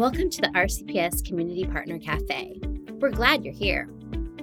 [0.00, 2.58] Welcome to the RCPS Community Partner Cafe.
[3.00, 3.90] We're glad you're here.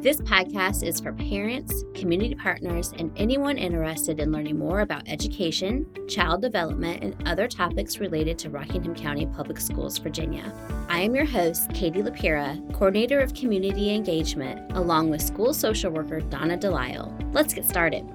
[0.01, 5.87] This podcast is for parents, community partners, and anyone interested in learning more about education,
[6.07, 10.53] child development, and other topics related to Rockingham County Public Schools, Virginia.
[10.89, 16.21] I am your host, Katie Lapira, Coordinator of Community Engagement, along with school social worker
[16.21, 17.31] Donna Delisle.
[17.33, 18.05] Let's get started.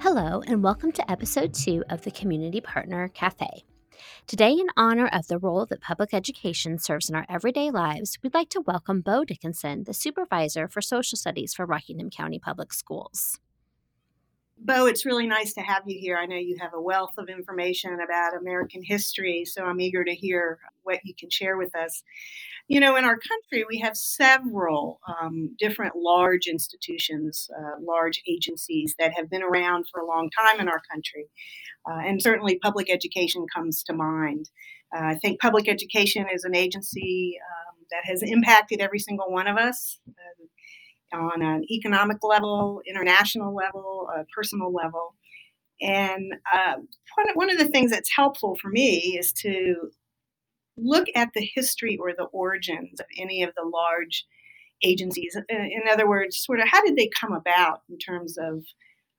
[0.00, 3.64] Hello, and welcome to episode two of the Community Partner Cafe.
[4.26, 8.34] Today, in honor of the role that public education serves in our everyday lives, we'd
[8.34, 13.38] like to welcome Beau Dickenson, the supervisor for social studies for Rockingham County Public Schools.
[14.58, 16.16] Beau, it's really nice to have you here.
[16.16, 20.14] I know you have a wealth of information about American history, so I'm eager to
[20.14, 22.02] hear what you can share with us.
[22.66, 28.94] You know, in our country, we have several um, different large institutions, uh, large agencies
[28.98, 31.26] that have been around for a long time in our country.
[31.88, 34.48] Uh, and certainly public education comes to mind.
[34.96, 39.46] Uh, I think public education is an agency um, that has impacted every single one
[39.46, 40.35] of us uh,
[41.16, 45.14] on an economic level, international level, a personal level.
[45.80, 46.76] And uh,
[47.34, 49.90] one, of the things that's helpful for me is to
[50.76, 54.24] look at the history or the origins of any of the large
[54.82, 55.36] agencies.
[55.48, 58.64] In other words, sort of how did they come about in terms of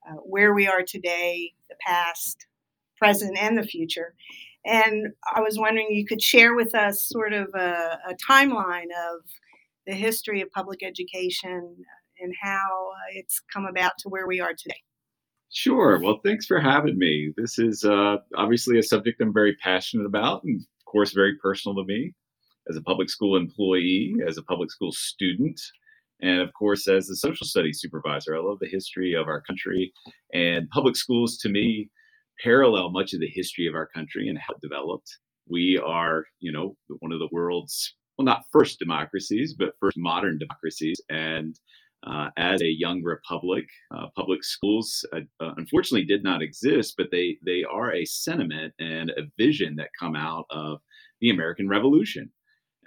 [0.08, 2.48] uh, where we are today, the past,
[2.98, 4.14] present, and the future.
[4.66, 9.22] And I was wondering you could share with us sort of a, a timeline of
[9.88, 11.76] the history of public education
[12.20, 14.82] and how it's come about to where we are today.
[15.52, 16.00] Sure.
[16.00, 17.34] Well, thanks for having me.
[17.38, 21.76] This is uh, obviously a subject I'm very passionate about and of course, very personal
[21.76, 22.14] to me
[22.70, 25.60] as a public school employee, as a public school student,
[26.22, 28.36] and of course, as a social studies supervisor.
[28.36, 29.94] I love the history of our country,
[30.34, 31.90] and public schools to me
[32.42, 35.18] parallel much of the history of our country and how it developed.
[35.50, 40.40] We are, you know, one of the world's, well, not first democracies, but first modern
[40.40, 41.00] democracies.
[41.10, 41.58] And
[42.06, 43.66] uh, as a young republic,
[43.96, 48.74] uh, public schools uh, uh, unfortunately did not exist, but they they are a sentiment
[48.80, 50.80] and a vision that come out of
[51.22, 52.31] the American Revolution.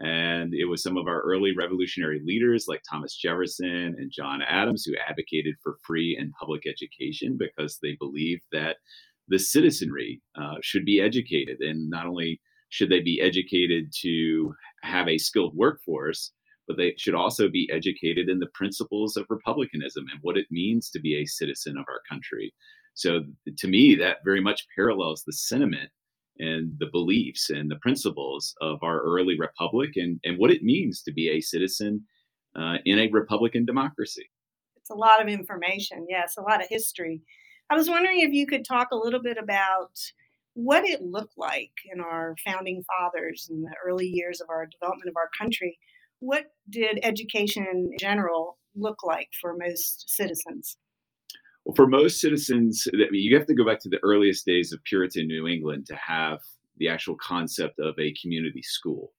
[0.01, 4.85] And it was some of our early revolutionary leaders like Thomas Jefferson and John Adams
[4.85, 8.77] who advocated for free and public education because they believed that
[9.29, 11.59] the citizenry uh, should be educated.
[11.61, 16.33] And not only should they be educated to have a skilled workforce,
[16.67, 20.89] but they should also be educated in the principles of republicanism and what it means
[20.91, 22.55] to be a citizen of our country.
[22.95, 23.21] So,
[23.59, 25.91] to me, that very much parallels the sentiment
[26.39, 31.03] and the beliefs and the principles of our early republic and, and what it means
[31.03, 32.05] to be a citizen
[32.57, 34.31] uh, in a Republican democracy.
[34.77, 36.07] It's a lot of information.
[36.09, 37.21] Yes, a lot of history.
[37.69, 39.93] I was wondering if you could talk a little bit about
[40.55, 45.09] what it looked like in our founding fathers in the early years of our development
[45.09, 45.79] of our country
[46.21, 50.77] what did education in general look like for most citizens?
[51.65, 55.27] Well, for most citizens, you have to go back to the earliest days of Puritan
[55.27, 56.39] New England to have
[56.79, 59.13] the actual concept of a community school.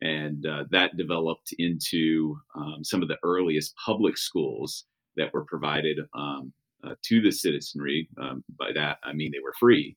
[0.00, 4.84] And uh, that developed into um, some of the earliest public schools
[5.16, 6.52] that were provided um,
[6.84, 8.08] uh, to the citizenry.
[8.20, 9.96] Um, by that, I mean they were free.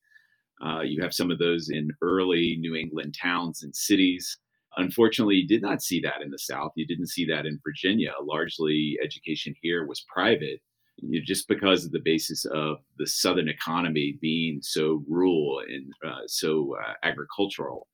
[0.64, 4.38] Uh, you have some of those in early New England towns and cities.
[4.78, 6.72] Unfortunately, you did not see that in the South.
[6.76, 8.14] You didn't see that in Virginia.
[8.22, 10.62] Largely, education here was private,
[10.98, 15.92] you know, just because of the basis of the Southern economy being so rural and
[16.06, 17.88] uh, so uh, agricultural.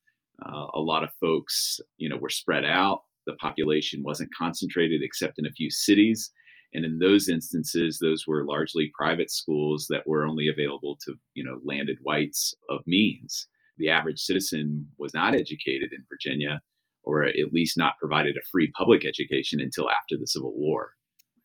[0.43, 3.03] Uh, a lot of folks, you know, were spread out.
[3.27, 6.31] The population wasn't concentrated except in a few cities.
[6.73, 11.43] And in those instances, those were largely private schools that were only available to, you
[11.43, 13.47] know, landed whites of means.
[13.77, 16.61] The average citizen was not educated in Virginia
[17.03, 20.91] or at least not provided a free public education until after the Civil War.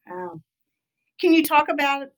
[0.07, 0.41] Wow.
[1.21, 2.09] Can you talk about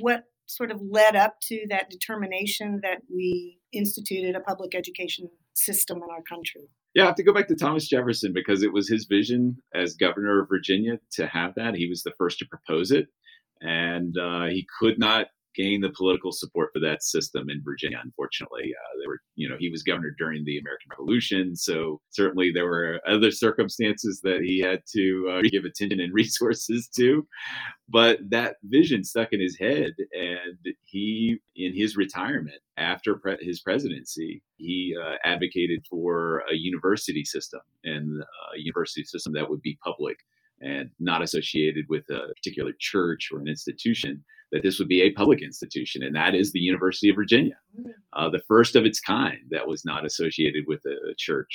[0.00, 5.98] what sort of led up to that determination that we instituted a public education system
[5.98, 6.68] in our country?
[6.98, 9.94] Yeah, I have to go back to Thomas Jefferson because it was his vision as
[9.94, 11.76] governor of Virginia to have that.
[11.76, 13.06] He was the first to propose it,
[13.60, 18.00] and uh, he could not gain the political support for that system in Virginia.
[18.02, 22.66] Unfortunately, uh, were, you know, he was governor during the American Revolution, so certainly there
[22.66, 27.24] were other circumstances that he had to uh, give attention and resources to.
[27.88, 31.38] But that vision stuck in his head, and he,
[31.78, 38.06] his retirement after pre- his presidency, he uh, advocated for a university system and
[38.54, 40.18] a university system that would be public
[40.60, 44.12] and not associated with a particular church or an institution
[44.50, 47.58] that this would be a public institution, and that is the University of Virginia,
[48.14, 51.54] uh, the first of its kind that was not associated with a, church.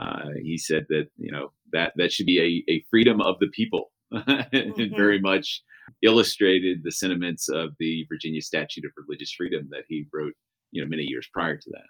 [0.00, 3.48] Uh, he said that you know that that should be a, a freedom of the
[3.48, 4.96] people, and Mhm.
[4.96, 5.62] very much
[6.02, 10.34] illustrated the sentiments of the Virginia Statute of Religious Freedom that he wrote,
[10.70, 11.86] you know, many years prior to that.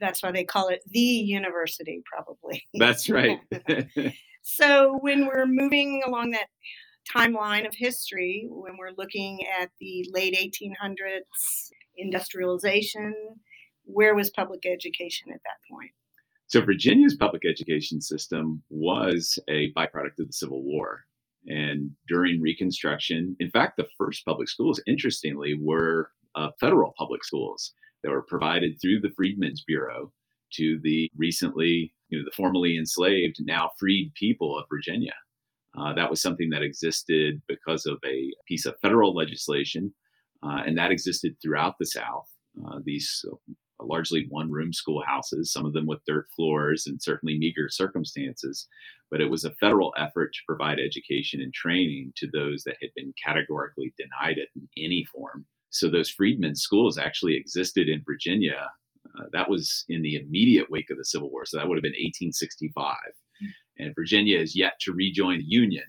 [0.00, 2.64] That's why they call it the university, probably.
[2.74, 3.38] That's right.
[4.42, 6.46] So, when we're moving along that
[7.14, 13.14] timeline of history, when we're looking at the late 1800s, industrialization,
[13.84, 15.90] where was public education at that point?
[16.46, 21.04] So Virginia's public education system was a byproduct of the Civil War.
[21.46, 27.72] And during Reconstruction, in fact, the first public schools, interestingly, were uh, federal public schools
[28.02, 30.12] that were provided through the Freedmen's Bureau
[30.54, 35.14] to the recently, you know, the formerly enslaved, now freed people of Virginia.
[35.78, 39.94] Uh, that was something that existed because of a piece of federal legislation,
[40.42, 42.28] uh, and that existed throughout the South.
[42.66, 43.24] Uh, these
[43.80, 48.66] largely one room schoolhouses, some of them with dirt floors and certainly meager circumstances.
[49.10, 52.90] But it was a federal effort to provide education and training to those that had
[52.94, 55.46] been categorically denied it in any form.
[55.70, 58.70] So those freedmen's schools actually existed in Virginia.
[59.18, 61.46] Uh, that was in the immediate wake of the Civil War.
[61.46, 62.96] So that would have been 1865.
[63.78, 65.84] And Virginia is yet to rejoin the Union.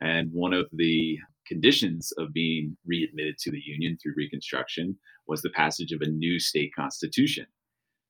[0.00, 1.18] And one of the
[1.50, 6.38] conditions of being readmitted to the Union through Reconstruction was the passage of a new
[6.38, 7.44] state constitution.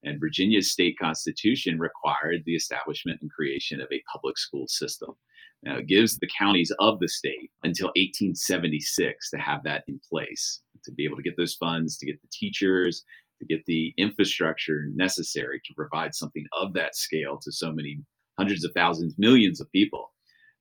[0.03, 5.15] And Virginia's state constitution required the establishment and creation of a public school system.
[5.63, 10.61] Now, it gives the counties of the state until 1876 to have that in place,
[10.85, 13.05] to be able to get those funds, to get the teachers,
[13.39, 18.01] to get the infrastructure necessary to provide something of that scale to so many
[18.39, 20.13] hundreds of thousands, millions of people.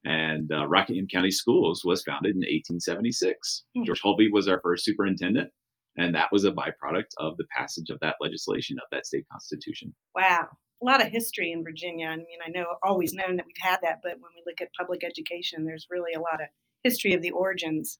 [0.06, 3.66] And uh, Rockingham County Schools was founded in 1876.
[3.76, 3.84] Hmm.
[3.84, 5.50] George Holby was our first superintendent,
[5.98, 9.94] and that was a byproduct of the passage of that legislation, of that state constitution.
[10.16, 10.48] Wow.
[10.82, 12.08] A lot of history in Virginia.
[12.08, 14.70] I mean, I know always known that we've had that, but when we look at
[14.80, 16.48] public education, there's really a lot of
[16.84, 18.00] history of the origins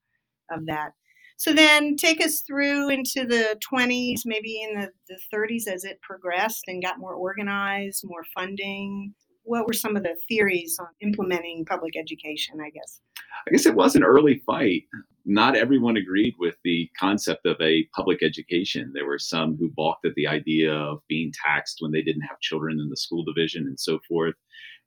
[0.50, 0.94] of that.
[1.40, 6.02] So then take us through into the 20s, maybe in the, the 30s as it
[6.02, 9.14] progressed and got more organized, more funding.
[9.50, 13.02] What were some of the theories on implementing public education, I guess?
[13.48, 14.84] I guess it was an early fight.
[15.26, 18.92] Not everyone agreed with the concept of a public education.
[18.94, 22.40] There were some who balked at the idea of being taxed when they didn't have
[22.42, 24.36] children in the school division and so forth.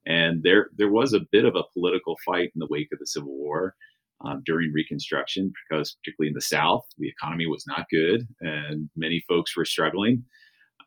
[0.07, 3.07] And there, there was a bit of a political fight in the wake of the
[3.07, 3.75] Civil War
[4.25, 9.25] um, during Reconstruction, because particularly in the South, the economy was not good and many
[9.29, 10.25] folks were struggling.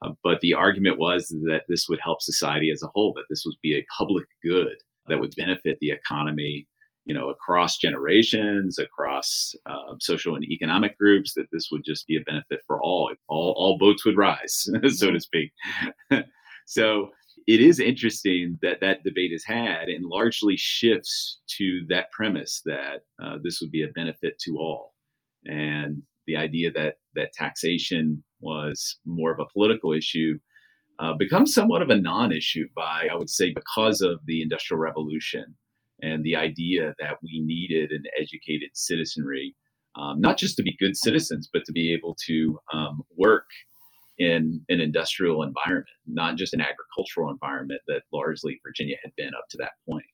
[0.02, 3.44] Uh, but the argument was that this would help society as a whole, that this
[3.46, 4.76] would be a public good
[5.08, 6.68] that would benefit the economy
[7.06, 12.18] you know, across generations, across uh, social and economic groups, that this would just be
[12.18, 13.12] a benefit for all.
[13.28, 15.52] All, all boats would rise, so to speak.
[16.66, 17.10] so
[17.48, 23.02] it is interesting that that debate is had and largely shifts to that premise that
[23.24, 24.96] uh, this would be a benefit to all,
[25.46, 30.40] and the idea that that taxation was more of a political issue
[31.00, 35.54] uh, becomes somewhat of a non-issue by, I would say, because of the Industrial Revolution
[36.02, 39.56] and the idea that we needed an educated citizenry,
[39.96, 43.48] um, not just to be good citizens, but to be able to um, work
[44.18, 49.46] in an industrial environment, not just an agricultural environment that largely Virginia had been up
[49.50, 50.06] to that point.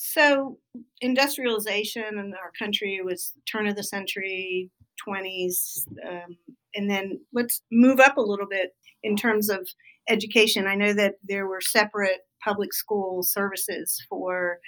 [0.00, 0.58] So,
[1.00, 4.70] industrialization in our country was turn of the century,
[5.04, 5.88] 20s.
[6.08, 6.36] Um,
[6.76, 9.68] and then let's move up a little bit in terms of
[10.08, 10.68] education.
[10.68, 14.60] I know that there were separate public school services for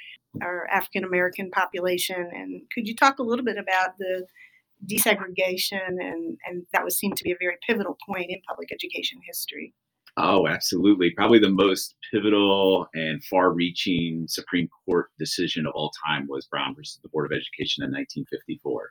[0.42, 2.28] our African American population.
[2.32, 4.26] And could you talk a little bit about the
[4.84, 5.94] desegregation?
[6.00, 9.74] And, and that was seemed to be a very pivotal point in public education history.
[10.22, 11.12] Oh, absolutely.
[11.12, 16.74] Probably the most pivotal and far reaching Supreme Court decision of all time was Brown
[16.76, 18.90] versus the Board of Education in 1954.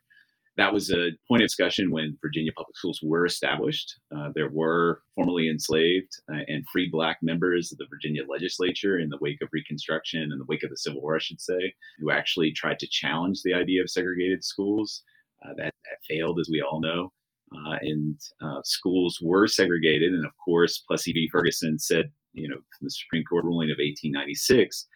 [0.57, 3.99] That was a point of discussion when Virginia public schools were established.
[4.15, 9.09] Uh, there were formerly enslaved uh, and free Black members of the Virginia legislature in
[9.09, 12.09] the wake of Reconstruction, in the wake of the Civil War, I should say, who
[12.09, 15.03] actually tried to challenge the idea of segregated schools.
[15.45, 17.13] Uh, that, that failed, as we all know.
[17.53, 20.13] Uh, and uh, schools were segregated.
[20.13, 21.29] And of course, Plessy v.
[21.31, 24.87] Ferguson said, you know, the Supreme Court ruling of 1896,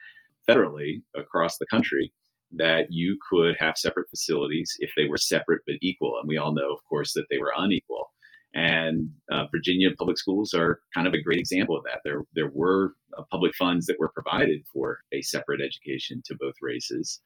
[0.48, 2.14] federally across the country,
[2.52, 6.18] that you could have separate facilities if they were separate but equal.
[6.20, 8.12] And we all know, of course, that they were unequal.
[8.54, 12.02] And uh, Virginia public schools are kind of a great example of that.
[12.06, 16.54] There, there were uh, public funds that were provided for a separate education to both
[16.62, 17.20] races.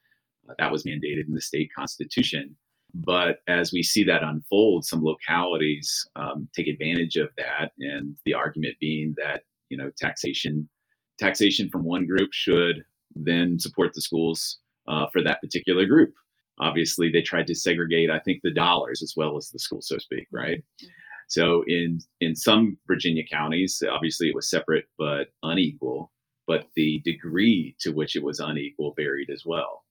[0.49, 2.55] Uh, that was mandated in the state constitution.
[2.93, 8.33] But as we see that unfold, some localities um, take advantage of that, and the
[8.33, 10.67] argument being that you know taxation
[11.19, 12.83] taxation from one group should
[13.15, 16.13] then support the schools uh, for that particular group.
[16.59, 19.95] Obviously, they tried to segregate, I think, the dollars as well as the school, so
[19.95, 20.63] to speak, right?
[21.27, 26.11] So in in some Virginia counties, obviously it was separate but unequal,
[26.47, 29.83] but the degree to which it was unequal varied as well.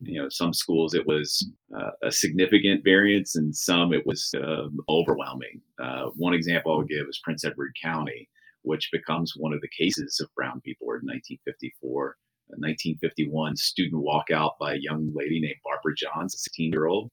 [0.00, 4.68] You know, some schools it was uh, a significant variance, and some it was uh,
[4.88, 5.60] overwhelming.
[5.82, 8.28] Uh, one example I would give is Prince Edward County,
[8.62, 12.16] which becomes one of the cases of brown v board in 1954.
[12.48, 17.10] 1951 student walkout by a young lady named Barbara Johns, a 16 year old.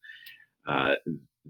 [0.68, 0.96] Uh,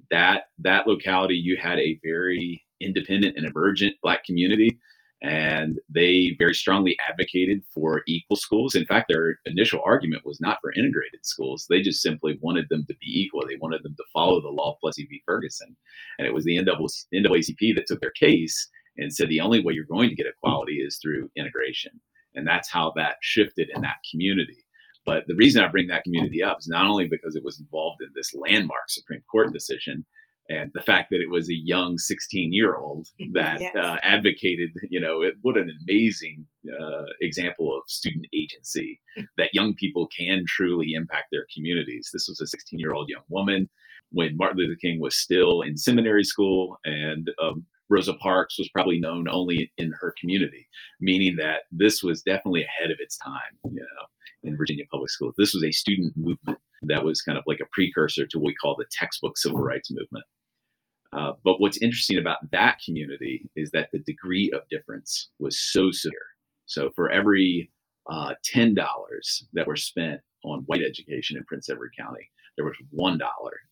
[0.10, 4.78] that that locality, you had a very independent and emergent Black community,
[5.22, 8.75] and they very strongly advocated for equal schools.
[8.75, 12.86] In fact, their initial argument was not for integrated schools; they just simply wanted them
[12.88, 13.44] to be equal.
[13.48, 15.22] They wanted them to follow the law of Plessy v.
[15.25, 15.75] Ferguson,
[16.18, 19.86] and it was the NAACP that took their case and said the only way you're
[19.86, 22.00] going to get equality is through integration.
[22.36, 24.66] And that's how that shifted in that community.
[25.06, 28.01] But the reason I bring that community up is not only because it was involved
[28.01, 30.06] in this landmark Supreme Court decision
[30.51, 33.75] and the fact that it was a young 16 year old that yes.
[33.75, 36.46] uh, advocated, you know, it, what an amazing
[36.79, 39.00] uh, example of student agency
[39.38, 42.10] that young people can truly impact their communities.
[42.12, 43.70] This was a 16 year old young woman
[44.12, 49.00] when Martin Luther King was still in seminary school and um, Rosa Parks was probably
[49.00, 50.67] known only in her community,
[51.00, 54.05] meaning that this was definitely ahead of its time, you know,
[54.43, 55.36] in Virginia public schools.
[55.38, 58.55] This was a student movement that was kind of like a precursor to what we
[58.55, 60.25] call the textbook civil rights movement.
[61.13, 65.91] Uh, but what's interesting about that community is that the degree of difference was so
[65.91, 66.20] severe.
[66.65, 67.70] So for every
[68.10, 68.75] uh, $10
[69.53, 73.20] that were spent on white education in Prince Edward County, there was $1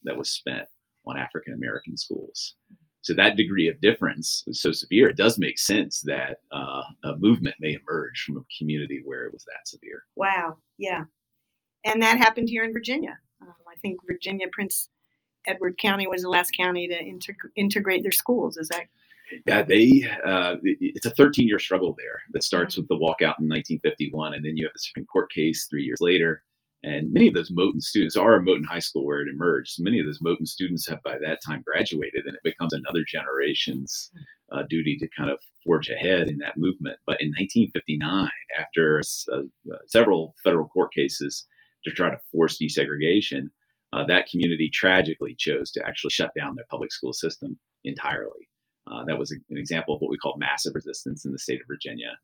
[0.03, 0.67] that was spent
[1.05, 2.55] on African American schools.
[3.01, 5.10] So that degree of difference is so severe.
[5.10, 9.34] It does make sense that uh, a movement may emerge from a community where it
[9.34, 10.03] was that severe.
[10.15, 10.58] Wow.
[10.77, 11.03] Yeah.
[11.86, 13.17] And that happened here in Virginia.
[13.41, 14.89] Um, I think Virginia, Prince
[15.48, 18.58] Edward County was the last county to integ- integrate their schools.
[18.58, 18.86] Is that?
[19.46, 20.10] Yeah, they.
[20.25, 22.81] Uh, it's a 13 year struggle there that starts mm-hmm.
[22.81, 26.01] with the walkout in 1951, and then you have the Supreme Court case three years
[26.01, 26.43] later.
[26.81, 29.84] And many of those Moton students are a Moton High School where it emerged.
[29.84, 34.12] Many of those Moton students have by that time graduated, and it becomes another generation's
[34.51, 36.98] uh, duty to kind of forge ahead in that movement.
[37.05, 39.41] But in 1959, after uh,
[39.88, 41.46] several federal court cases
[41.84, 43.50] to try to force desegregation,
[43.93, 48.48] uh, that community tragically chose to actually shut down their public school system entirely.
[48.91, 51.67] Uh, that was an example of what we call massive resistance in the state of
[51.67, 52.17] Virginia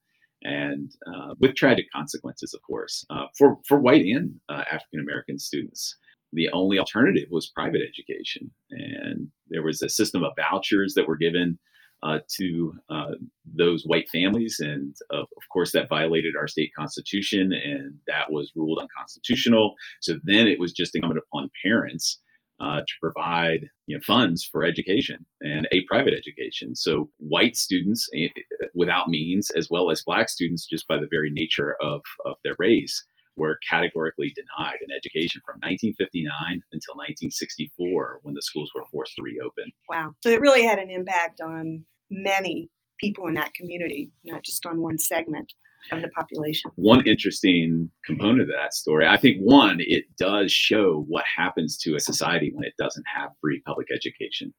[0.45, 5.39] and uh, with tragic consequences, of course, uh, for for white and uh, African American
[5.39, 5.97] students.
[6.33, 11.15] The only alternative was private education, and there was a system of vouchers that were
[11.15, 11.57] given
[12.03, 13.11] uh, to uh,
[13.45, 18.51] those white families, and of, of course that violated our state constitution, and that was
[18.55, 19.73] ruled unconstitutional.
[20.01, 22.19] So then it was just incumbent upon parents
[22.59, 26.75] uh, to provide you know, funds for education and a private education.
[26.75, 28.29] So white students eh,
[28.73, 32.55] without means, as well as black students, just by the very nature of, of their
[32.57, 33.03] race,
[33.37, 36.31] were categorically denied an education from 1959
[36.71, 39.71] until 1964 when the schools were forced to reopen.
[39.89, 40.13] Wow.
[40.23, 44.81] So it really had an impact on many people in that community, not just on
[44.81, 45.53] one segment
[45.91, 46.71] of the population.
[46.75, 51.95] One interesting component of that story, I think, one, it does show what happens to
[51.95, 54.53] a society when it doesn't have free public education.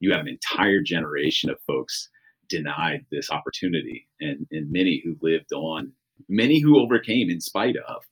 [0.00, 2.08] You have an entire generation of folks
[2.48, 5.92] denied this opportunity, and, and many who lived on,
[6.28, 8.02] many who overcame in spite of.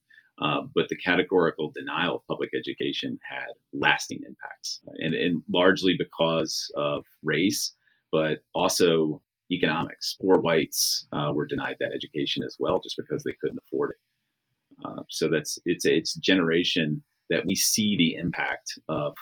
[0.42, 6.68] Uh, but the categorical denial of public education had lasting impacts, and, and largely because
[6.75, 7.75] of race,
[8.11, 9.22] but also
[9.52, 10.16] economics.
[10.20, 14.84] Poor whites uh, were denied that education as well, just because they couldn't afford it.
[14.84, 19.14] Uh, so that's it's it's generation that we see the impact of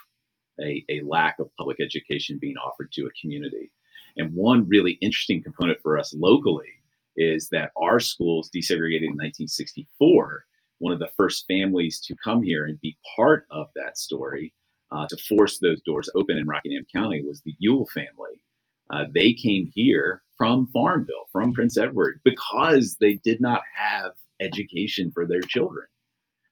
[0.62, 3.71] a, a lack of public education being offered to a community.
[4.17, 6.81] And one really interesting component for us locally
[7.17, 10.47] is that our schools desegregated in 1964.
[10.81, 14.53] One of the first families to come here and be part of that story
[14.91, 18.43] uh, to force those doors open in Rockingham County was the Ewell family.
[18.91, 25.13] Uh, they came here from Farmville, from Prince Edward, because they did not have education
[25.13, 25.87] for their children.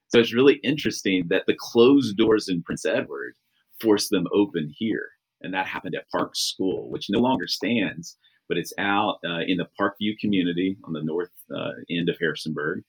[0.08, 3.34] So it's really interesting that the closed doors in Prince Edward
[3.80, 5.08] forced them open here.
[5.40, 8.16] And that happened at Park School, which no longer stands,
[8.48, 12.84] but it's out uh, in the Parkview community on the north uh, end of Harrisonburg.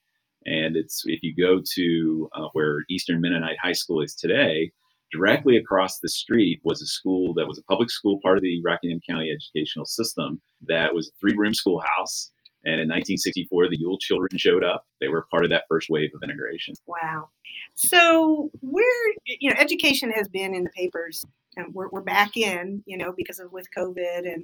[0.46, 4.72] And it's if you go to uh, where Eastern Mennonite High School is today,
[5.12, 8.62] Directly across the street was a school that was a public school, part of the
[8.64, 12.32] Rockingham County educational system, that was a three room schoolhouse.
[12.64, 14.86] And in 1964, the Yule children showed up.
[15.00, 16.76] They were part of that first wave of integration.
[16.86, 17.30] Wow.
[17.74, 22.84] So, where, you know, education has been in the papers, and we're, we're back in,
[22.86, 24.44] you know, because of with COVID and,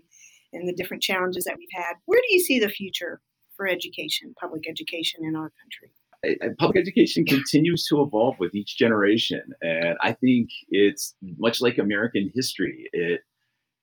[0.53, 1.95] and the different challenges that we've had.
[2.05, 3.19] Where do you see the future
[3.55, 5.91] for education, public education in our country?
[6.57, 9.41] public education continues to evolve with each generation.
[9.61, 13.21] And I think it's much like American history, it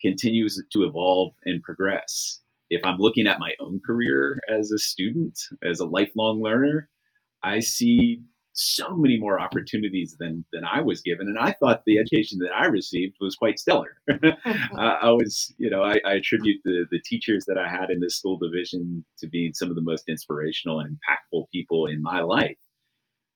[0.00, 2.40] continues to evolve and progress.
[2.70, 6.88] If I'm looking at my own career as a student, as a lifelong learner,
[7.42, 11.98] I see so many more opportunities than than I was given, and I thought the
[11.98, 13.96] education that I received was quite stellar.
[14.10, 14.34] uh,
[14.76, 18.16] I was, you know, I, I, attribute the the teachers that I had in this
[18.16, 22.56] school division to being some of the most inspirational and impactful people in my life.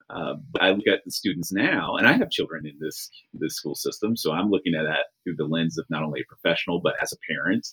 [0.08, 3.56] Uh, but I look at the students now, and I have children in this this
[3.56, 6.80] school system, so I'm looking at that through the lens of not only a professional
[6.80, 7.66] but as a parent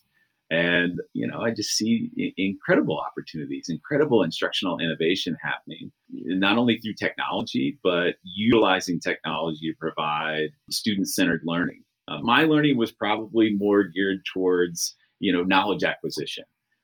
[0.49, 6.93] and, you know, I just see incredible opportunities, incredible instructional innovation happening, not only through
[6.93, 11.83] technology, but utilizing technology to provide student centered learning.
[12.07, 16.43] Uh, my learning was probably more geared towards, you know, knowledge acquisition.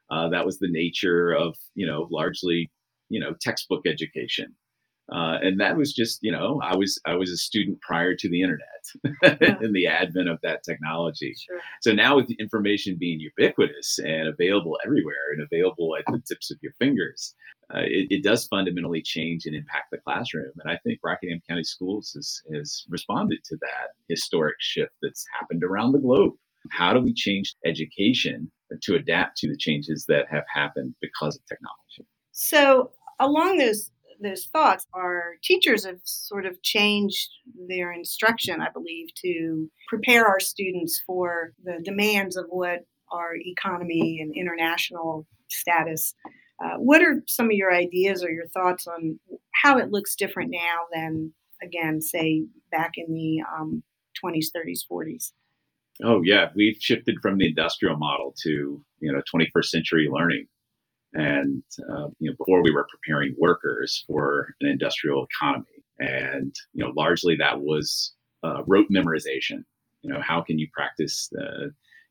[0.10, 2.72] Uh, that was the nature of, you know, largely,
[3.10, 4.56] you know, textbook education.
[5.12, 8.30] Uh, and that was just, you know, I was I was a student prior to
[8.30, 8.68] the internet
[9.24, 9.36] yeah.
[9.62, 11.36] and the advent of that technology.
[11.38, 11.60] Sure.
[11.82, 16.51] So now with the information being ubiquitous and available everywhere and available at the tips
[16.51, 17.34] of your fingers,
[17.74, 20.51] uh, it, it, does fundamentally change and impact the classroom.
[20.63, 25.63] And I think Rockingham County Schools has, has responded to that historic shift that's happened
[25.63, 26.34] around the globe.
[26.72, 28.51] How do we change education
[28.82, 32.08] to adapt to the changes that have happened because of technology?
[32.32, 37.30] So along those those thoughts our teachers have sort of changed
[37.68, 44.20] their instruction i believe to prepare our students for the demands of what our economy
[44.22, 46.14] and international status
[46.64, 49.20] uh, what are some of your ideas or your thoughts on
[49.54, 51.32] how it looks different now than
[51.63, 53.84] again say back in the um,
[54.24, 55.32] 20s 30s 40s
[56.04, 56.50] oh yeah.
[56.56, 60.48] We've shifted from the industrial model to you know 21st century learning
[61.13, 65.65] and uh, you know before we were preparing workers for an industrial economy.
[66.00, 69.63] And you know largely that was uh, rote memorization.
[70.02, 71.30] You know how can you practice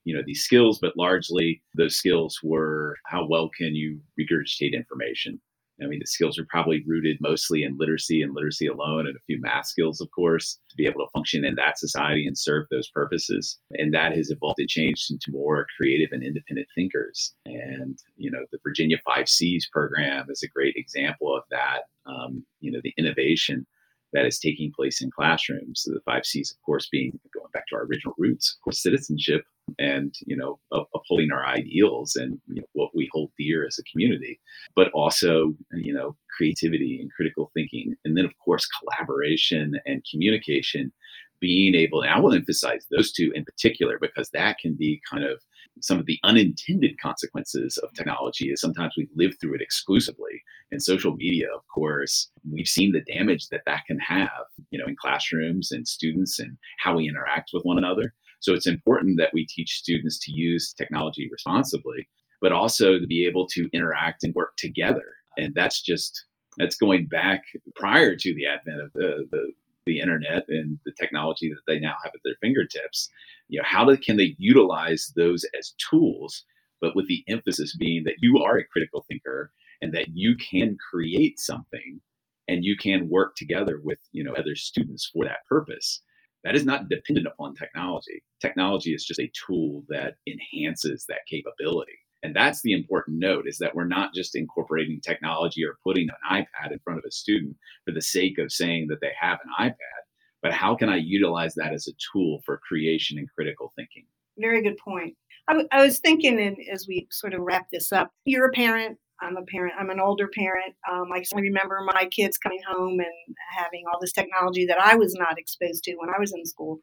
[0.04, 0.78] you know these skills?
[0.80, 5.40] But largely those skills were how well can you regurgitate information
[5.82, 9.20] I mean, the skills are probably rooted mostly in literacy and literacy alone, and a
[9.26, 12.66] few math skills, of course, to be able to function in that society and serve
[12.70, 13.58] those purposes.
[13.72, 17.34] And that has evolved and changed into more creative and independent thinkers.
[17.46, 21.82] And, you know, the Virginia Five C's program is a great example of that.
[22.06, 23.66] Um, you know, the innovation
[24.12, 25.82] that is taking place in classrooms.
[25.84, 28.82] So the five C's, of course, being going back to our original roots, of course,
[28.82, 29.44] citizenship
[29.78, 30.58] and you know
[30.94, 34.40] upholding our ideals and you know, what we hold dear as a community,
[34.74, 40.92] but also you know creativity and critical thinking, and then of course collaboration and communication.
[41.40, 45.22] Being able, and I will emphasize those two in particular because that can be kind
[45.22, 45.40] of
[45.80, 50.42] some of the unintended consequences of technology is sometimes we live through it exclusively.
[50.70, 54.86] And social media of course we've seen the damage that that can have you know
[54.86, 58.14] in classrooms and students and how we interact with one another.
[58.40, 62.08] So it's important that we teach students to use technology responsibly
[62.40, 65.04] but also to be able to interact and work together.
[65.36, 66.24] And that's just
[66.58, 67.42] that's going back
[67.76, 69.52] prior to the advent of the, the
[69.88, 73.09] the internet and the technology that they now have at their fingertips
[73.48, 76.44] you know how do, can they utilize those as tools
[76.81, 80.77] but with the emphasis being that you are a critical thinker and that you can
[80.90, 82.01] create something
[82.48, 86.03] and you can work together with you know other students for that purpose?
[86.44, 88.22] That is not dependent upon technology.
[88.40, 93.59] Technology is just a tool that enhances that capability and that's the important note is
[93.59, 97.57] that we're not just incorporating technology or putting an ipad in front of a student
[97.85, 100.02] for the sake of saying that they have an ipad
[100.42, 104.04] but how can i utilize that as a tool for creation and critical thinking
[104.38, 105.14] very good point
[105.48, 108.52] I, w- I was thinking and as we sort of wrap this up you're a
[108.52, 109.74] parent I'm a parent.
[109.78, 110.74] I'm an older parent.
[110.90, 115.14] Um, I remember my kids coming home and having all this technology that I was
[115.14, 116.78] not exposed to when I was in school.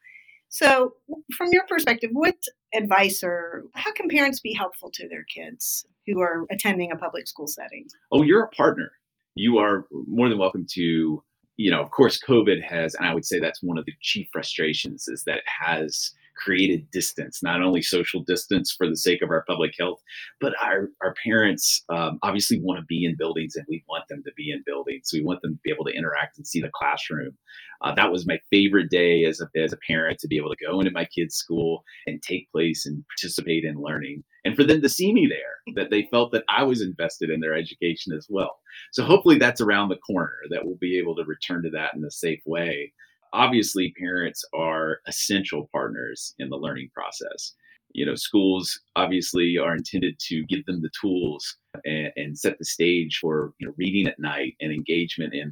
[0.50, 0.94] So,
[1.38, 2.36] from your perspective, what
[2.74, 7.28] advice or how can parents be helpful to their kids who are attending a public
[7.28, 7.88] school setting?
[8.12, 8.92] Oh, you're a partner.
[9.36, 11.24] You are more than welcome to,
[11.58, 14.28] you know, of course, COVID has, and I would say that's one of the chief
[14.32, 19.30] frustrations is that it has created distance, not only social distance for the sake of
[19.30, 20.02] our public health,
[20.40, 24.24] but our, our parents um, obviously want to be in buildings and we want them
[24.24, 25.10] to be in buildings.
[25.10, 27.38] So we want them to be able to interact and see the classroom.
[27.82, 30.66] Uh, that was my favorite day as a, as a parent to be able to
[30.66, 34.24] go into my kids' school and take place and participate in learning.
[34.46, 37.40] And for them to see me there, that they felt that I was invested in
[37.40, 38.60] their education as well.
[38.92, 42.04] So hopefully that's around the corner that we'll be able to return to that in
[42.04, 42.94] a safe way
[43.36, 47.54] obviously parents are essential partners in the learning process.
[47.94, 52.66] You know schools obviously are intended to give them the tools and, and, set the
[52.66, 55.52] stage for you know reading at night and engagement in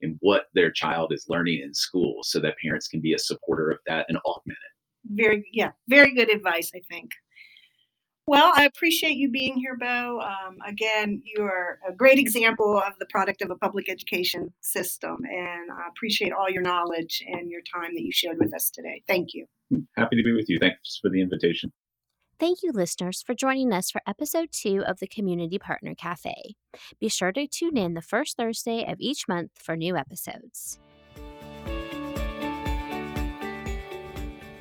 [0.00, 3.70] in what their child is learning in school so that parents can be a supporter
[3.70, 5.14] of that and augment it.
[5.14, 7.10] Very yeah very good advice i think
[8.26, 10.20] well, I appreciate you being here, Beau.
[10.20, 15.18] Um, again, you are a great example of the product of a public education system,
[15.24, 19.02] and I appreciate all your knowledge and your time that you shared with us today.
[19.06, 19.46] Thank you.
[19.96, 20.58] Happy to be with you.
[20.58, 21.72] Thanks for the invitation.
[22.40, 26.56] Thank you, listeners, for joining us for episode two of the Community Partner Cafe.
[27.00, 30.80] Be sure to tune in the first Thursday of each month for new episodes.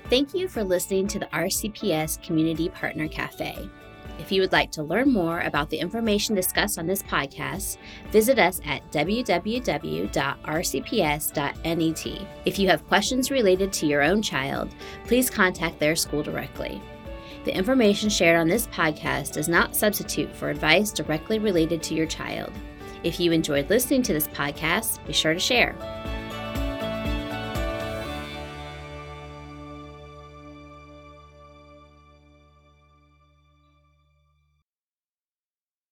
[0.10, 3.70] Thank you for listening to the RCPS Community Partner Cafe.
[4.20, 7.78] If you would like to learn more about the information discussed on this podcast,
[8.12, 10.12] visit us at www.rcps.net.
[12.46, 16.82] If you have questions related to your own child, please contact their school directly.
[17.46, 22.06] The information shared on this podcast does not substitute for advice directly related to your
[22.06, 22.54] child.
[23.04, 25.76] If you enjoyed listening to this podcast, be sure to share.